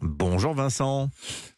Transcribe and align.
Bonjour 0.00 0.54
Vincent. 0.54 1.10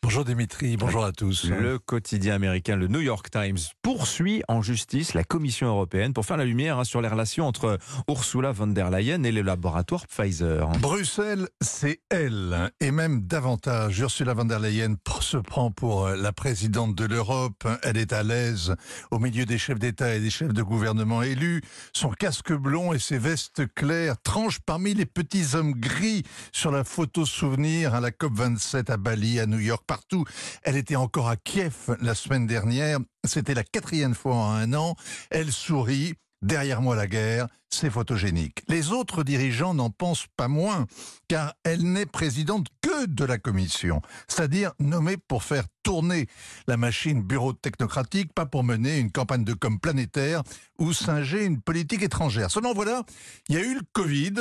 Bonjour 0.00 0.24
Dimitri, 0.24 0.76
bonjour 0.76 1.04
à 1.04 1.10
tous. 1.10 1.44
Le 1.44 1.78
quotidien 1.78 2.34
américain, 2.34 2.76
le 2.76 2.86
New 2.86 3.00
York 3.00 3.30
Times, 3.30 3.58
poursuit 3.82 4.42
en 4.46 4.62
justice 4.62 5.12
la 5.12 5.24
Commission 5.24 5.66
européenne 5.66 6.12
pour 6.12 6.24
faire 6.24 6.36
la 6.36 6.44
lumière 6.44 6.78
hein, 6.78 6.84
sur 6.84 7.02
les 7.02 7.08
relations 7.08 7.46
entre 7.46 7.78
Ursula 8.08 8.52
von 8.52 8.68
der 8.68 8.90
Leyen 8.90 9.24
et 9.24 9.32
le 9.32 9.42
laboratoire 9.42 10.06
Pfizer. 10.06 10.68
Bruxelles, 10.80 11.48
c'est 11.60 12.00
elle, 12.10 12.70
et 12.80 12.92
même 12.92 13.22
davantage. 13.26 13.98
Ursula 13.98 14.34
von 14.34 14.44
der 14.44 14.60
Leyen 14.60 14.94
se 15.20 15.36
prend 15.36 15.72
pour 15.72 16.06
euh, 16.06 16.16
la 16.16 16.32
présidente 16.32 16.94
de 16.94 17.04
l'Europe. 17.04 17.66
Elle 17.82 17.96
est 17.96 18.12
à 18.12 18.22
l'aise 18.22 18.76
au 19.10 19.18
milieu 19.18 19.46
des 19.46 19.58
chefs 19.58 19.80
d'État 19.80 20.14
et 20.14 20.20
des 20.20 20.30
chefs 20.30 20.54
de 20.54 20.62
gouvernement 20.62 21.22
élus. 21.22 21.60
Son 21.92 22.10
casque 22.10 22.52
blond 22.52 22.92
et 22.92 23.00
ses 23.00 23.18
vestes 23.18 23.66
claires 23.74 24.14
tranchent 24.22 24.60
parmi 24.60 24.94
les 24.94 25.06
petits 25.06 25.56
hommes 25.56 25.72
gris 25.72 26.22
sur 26.52 26.70
la 26.70 26.84
photo 26.84 27.26
souvenir 27.26 27.94
à 27.94 28.00
la 28.00 28.10
COP27 28.10 28.92
à 28.92 28.96
Bali, 28.96 29.40
à 29.40 29.46
New 29.46 29.58
York 29.58 29.87
partout. 29.88 30.24
Elle 30.62 30.76
était 30.76 30.94
encore 30.94 31.28
à 31.28 31.36
Kiev 31.36 31.96
la 32.00 32.14
semaine 32.14 32.46
dernière. 32.46 33.00
C'était 33.24 33.54
la 33.54 33.64
quatrième 33.64 34.14
fois 34.14 34.36
en 34.36 34.52
un 34.52 34.72
an. 34.74 34.94
Elle 35.30 35.50
sourit. 35.50 36.14
Derrière 36.40 36.80
moi 36.80 36.94
la 36.94 37.08
guerre, 37.08 37.48
c'est 37.68 37.90
photogénique. 37.90 38.62
Les 38.68 38.92
autres 38.92 39.24
dirigeants 39.24 39.74
n'en 39.74 39.90
pensent 39.90 40.26
pas 40.36 40.46
moins, 40.46 40.86
car 41.26 41.54
elle 41.64 41.82
n'est 41.82 42.06
présidente 42.06 42.68
que 42.80 43.06
de 43.06 43.24
la 43.24 43.38
commission, 43.38 44.00
c'est-à-dire 44.28 44.72
nommée 44.78 45.16
pour 45.16 45.42
faire 45.42 45.64
tourner 45.82 46.28
la 46.68 46.76
machine 46.76 47.22
bureau 47.22 47.52
technocratique, 47.52 48.32
pas 48.32 48.46
pour 48.46 48.62
mener 48.62 48.98
une 48.98 49.10
campagne 49.10 49.44
de 49.44 49.52
com 49.52 49.80
planétaire 49.80 50.42
ou 50.78 50.92
singer 50.92 51.44
une 51.44 51.60
politique 51.60 52.02
étrangère. 52.02 52.50
Seulement 52.50 52.72
voilà, 52.72 53.02
il 53.48 53.56
y 53.56 53.58
a 53.58 53.62
eu 53.62 53.74
le 53.74 53.82
Covid, 53.92 54.34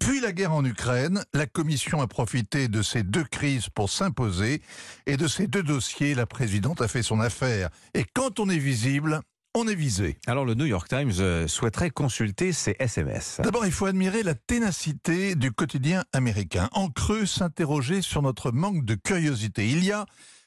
puis 0.00 0.20
la 0.20 0.32
guerre 0.32 0.52
en 0.52 0.64
Ukraine, 0.64 1.24
la 1.34 1.46
Commission 1.46 2.00
a 2.02 2.08
profité 2.08 2.66
de 2.66 2.82
ces 2.82 3.04
deux 3.04 3.24
crises 3.24 3.68
pour 3.68 3.90
s'imposer, 3.90 4.60
et 5.06 5.16
de 5.16 5.28
ces 5.28 5.46
deux 5.46 5.62
dossiers, 5.62 6.16
la 6.16 6.26
présidente 6.26 6.82
a 6.82 6.88
fait 6.88 7.04
son 7.04 7.20
affaire. 7.20 7.70
Et 7.94 8.04
quand 8.12 8.40
on 8.40 8.48
est 8.48 8.58
visible, 8.58 9.20
on 9.54 9.68
est 9.68 9.74
visé. 9.74 10.18
Alors 10.26 10.44
le 10.44 10.54
New 10.54 10.66
York 10.66 10.88
Times 10.88 11.12
euh, 11.20 11.46
souhaiterait 11.46 11.90
consulter 11.90 12.52
ses 12.52 12.76
SMS. 12.78 13.40
D'abord, 13.42 13.64
il 13.64 13.72
faut 13.72 13.86
admirer 13.86 14.22
la 14.22 14.34
ténacité 14.34 15.34
du 15.36 15.52
quotidien 15.52 16.04
américain. 16.12 16.68
En 16.72 16.88
creux, 16.88 17.24
s'interroger 17.24 18.02
sur 18.02 18.20
notre 18.20 18.50
manque 18.50 18.84
de 18.84 18.94
curiosité. 18.94 19.68
Il 19.68 19.84
y 19.84 19.92
a 19.92 20.06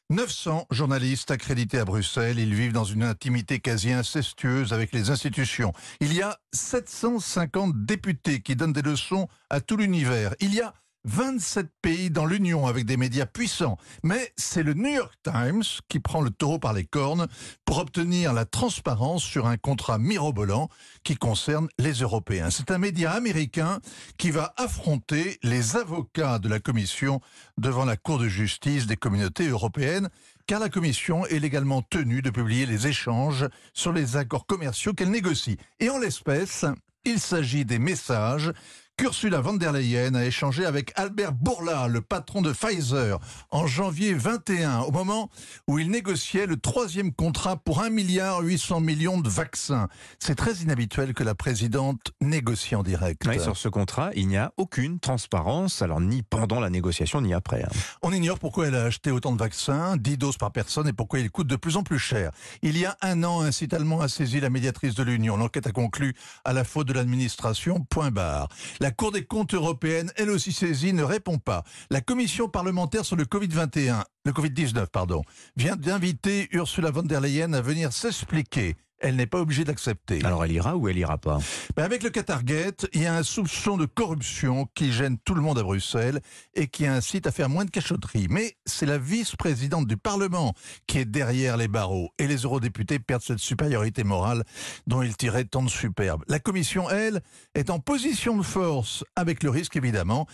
900 0.09 0.67
journalistes 0.71 1.31
accrédités 1.31 1.79
à 1.79 1.85
Bruxelles. 1.85 2.39
Ils 2.39 2.53
vivent 2.53 2.73
dans 2.73 2.83
une 2.83 3.03
intimité 3.03 3.59
quasi 3.59 3.91
incestueuse 3.91 4.73
avec 4.73 4.93
les 4.93 5.09
institutions. 5.09 5.73
Il 5.99 6.13
y 6.13 6.21
a 6.21 6.37
750 6.53 7.85
députés 7.85 8.41
qui 8.41 8.55
donnent 8.55 8.73
des 8.73 8.81
leçons 8.81 9.27
à 9.49 9.61
tout 9.61 9.77
l'univers. 9.77 10.33
Il 10.39 10.53
y 10.53 10.61
a 10.61 10.73
27 11.07 11.67
pays 11.81 12.11
dans 12.11 12.25
l'Union 12.25 12.67
avec 12.67 12.85
des 12.85 12.97
médias 12.97 13.25
puissants. 13.25 13.77
Mais 14.03 14.33
c'est 14.35 14.61
le 14.61 14.73
New 14.73 14.93
York 14.93 15.13
Times 15.23 15.63
qui 15.87 15.99
prend 15.99 16.21
le 16.21 16.29
taureau 16.29 16.59
par 16.59 16.73
les 16.73 16.83
cornes 16.83 17.27
pour 17.65 17.77
obtenir 17.77 18.33
la 18.33 18.45
transparence 18.45 19.23
sur 19.23 19.47
un 19.47 19.55
contrat 19.57 19.97
mirobolant 19.97 20.69
qui 21.03 21.15
concerne 21.15 21.69
les 21.79 21.93
Européens. 21.93 22.49
C'est 22.49 22.71
un 22.71 22.77
média 22.77 23.11
américain 23.13 23.79
qui 24.17 24.31
va 24.31 24.53
affronter 24.57 25.39
les 25.43 25.77
avocats 25.77 26.39
de 26.39 26.49
la 26.49 26.59
Commission 26.59 27.21
devant 27.57 27.85
la 27.85 27.95
Cour 27.95 28.19
de 28.19 28.27
justice 28.27 28.85
des 28.85 28.97
communautés 28.97 29.47
européennes 29.47 30.09
car 30.45 30.59
la 30.59 30.69
Commission 30.69 31.25
est 31.25 31.39
légalement 31.39 31.81
tenue 31.81 32.21
de 32.21 32.29
publier 32.29 32.65
les 32.65 32.87
échanges 32.87 33.47
sur 33.73 33.93
les 33.93 34.17
accords 34.17 34.45
commerciaux 34.45 34.93
qu'elle 34.93 35.11
négocie. 35.11 35.57
Et 35.79 35.89
en 35.89 35.99
l'espèce, 35.99 36.65
il 37.05 37.19
s'agit 37.19 37.63
des 37.63 37.79
messages 37.79 38.51
qu'Ursula 38.97 39.41
von 39.41 39.53
der 39.53 39.73
Leyen 39.73 40.15
a 40.15 40.25
échangé 40.25 40.65
avec 40.65 40.91
Albert 40.95 41.33
Bourla, 41.33 41.87
le 41.87 42.01
patron 42.01 42.41
de 42.41 42.51
Pfizer, 42.51 43.19
en 43.51 43.67
janvier 43.67 44.15
21, 44.15 44.79
au 44.79 44.91
moment 44.91 45.29
où 45.67 45.77
il 45.77 45.91
négociait 45.91 46.47
le 46.47 46.57
troisième 46.57 47.13
contrat 47.13 47.57
pour 47.57 47.81
1 47.83 47.91
milliard 47.91 48.41
800 48.41 48.79
millions 48.79 49.19
de 49.21 49.29
vaccins. 49.29 49.87
C'est 50.17 50.33
très 50.33 50.55
inhabituel 50.55 51.13
que 51.13 51.23
la 51.23 51.35
présidente 51.35 52.11
négocie 52.21 52.73
en 52.73 52.81
direct. 52.81 53.21
Oui, 53.27 53.39
sur 53.39 53.55
ce 53.55 53.69
contrat, 53.69 54.09
il 54.15 54.27
n'y 54.27 54.37
a 54.37 54.51
aucune 54.57 54.99
transparence, 54.99 55.83
alors 55.83 56.01
ni 56.01 56.23
pendant 56.23 56.59
la 56.59 56.71
négociation, 56.71 57.21
ni 57.21 57.35
après. 57.35 57.61
hein. 57.63 57.69
On 58.01 58.11
ignore 58.11 58.39
pourquoi 58.39 58.65
elle 58.67 58.75
a 58.75 58.85
acheté 58.85 59.11
autant 59.11 59.31
de 59.31 59.37
vaccins, 59.37 59.95
10 59.97 60.17
doses 60.17 60.37
par 60.37 60.51
personne, 60.51 60.87
et 60.87 60.93
pourquoi 60.93 61.19
ils 61.19 61.29
coûtent 61.29 61.45
de 61.45 61.55
plus 61.55 61.77
en 61.77 61.83
plus 61.83 61.99
cher. 61.99 62.31
Il 62.63 62.75
y 62.75 62.85
a 62.87 62.97
un 63.03 63.23
an, 63.23 63.41
un 63.41 63.51
site 63.51 63.75
allemand 63.75 64.01
a 64.01 64.07
saisi 64.07 64.39
la 64.39 64.49
médiatrice 64.49 64.95
de 64.95 65.03
l'Union. 65.03 65.37
L'enquête 65.37 65.67
a 65.67 65.71
conclu 65.71 66.15
à 66.45 66.53
la 66.53 66.63
faute 66.63 66.87
de 66.87 66.93
l'administration, 66.93 67.85
point 67.91 68.09
barre. 68.09 68.47
La 68.79 68.86
Cour 68.91 69.11
des 69.11 69.25
comptes 69.25 69.53
européenne, 69.53 70.11
elle 70.15 70.29
aussi 70.29 70.51
saisie, 70.51 70.93
ne 70.93 71.03
répond 71.03 71.37
pas. 71.37 71.63
La 71.89 72.01
commission 72.01 72.47
parlementaire 72.47 73.05
sur 73.05 73.15
le 73.15 73.25
Covid-21, 73.25 74.03
le 74.25 74.31
Covid-19, 74.31 74.87
pardon, 74.87 75.23
vient 75.55 75.75
d'inviter 75.75 76.47
Ursula 76.51 76.91
von 76.91 77.03
der 77.03 77.21
Leyen 77.21 77.53
à 77.53 77.61
venir 77.61 77.91
s'expliquer. 77.91 78.75
Elle 78.99 79.15
n'est 79.15 79.27
pas 79.27 79.39
obligée 79.39 79.63
d'accepter. 79.63 80.23
Alors 80.23 80.43
elle 80.43 80.51
ira 80.51 80.75
ou 80.75 80.87
elle 80.87 80.97
ira 80.97 81.17
pas? 81.17 81.39
Ben, 81.75 81.83
avec 81.83 82.01
le 82.01 82.09
Qatargate, 82.09 82.87
il 82.93 83.03
y 83.03 83.05
a 83.05 83.15
un 83.15 83.23
soupçon 83.23 83.77
de 83.77 83.85
corruption 83.85 84.67
qui 84.73 84.91
gêne 84.91 85.17
tout 85.23 85.35
le 85.35 85.41
monde 85.41 85.59
à 85.59 85.63
Bruxelles 85.63 86.19
et 86.55 86.67
qui 86.67 86.87
incite 86.87 87.27
à 87.27 87.31
faire 87.31 87.47
moins 87.47 87.65
de 87.65 87.69
cachotterie. 87.69 88.27
Mais 88.29 88.55
c'est 88.65 88.87
la 88.87 88.97
vice-présidente 88.97 89.85
du 89.85 89.97
Parlement 89.97 90.53
qui 90.87 90.99
est 90.99 91.05
derrière 91.05 91.57
les 91.57 91.67
barreaux. 91.67 92.09
Et 92.17 92.27
les 92.27 92.37
eurodéputés 92.37 92.97
perdent 92.97 93.21
cette 93.21 93.39
supériorité 93.39 94.03
morale 94.03 94.43
dont 94.87 95.03
ils 95.03 95.15
tiraient 95.15 95.45
tant 95.45 95.61
de 95.61 95.69
superbe. 95.69 96.23
La 96.27 96.39
Commission, 96.39 96.89
elle, 96.89 97.21
est 97.53 97.69
en 97.69 97.79
position 97.79 98.35
de 98.35 98.43
force, 98.43 99.03
avec 99.15 99.43
le 99.43 99.49
risque 99.49 99.75
évidemment 99.75 100.27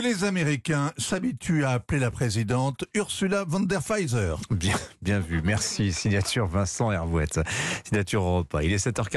les 0.00 0.24
Américains 0.24 0.92
s'habituent 0.98 1.64
à 1.64 1.70
appeler 1.70 2.00
la 2.00 2.10
présidente 2.10 2.84
Ursula 2.94 3.44
von 3.44 3.60
der 3.60 3.80
Pfizer. 3.82 4.38
Bien, 4.50 4.76
bien 5.02 5.20
vu. 5.20 5.40
Merci. 5.42 5.92
Signature 5.92 6.46
Vincent 6.46 6.92
Hervouette. 6.92 7.40
Signature 7.84 8.22
Europa. 8.22 8.62
Il 8.62 8.72
est 8.72 8.84
7h40. 8.84 9.04